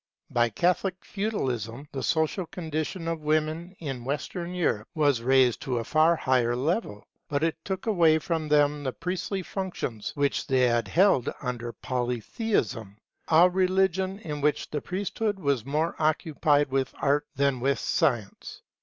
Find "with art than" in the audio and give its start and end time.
16.71-17.59